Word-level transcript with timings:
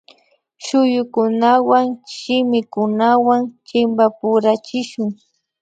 Shuyukunawan 0.65 1.85
shimikunawan 2.15 3.39
chimpapurachishun 3.67 5.07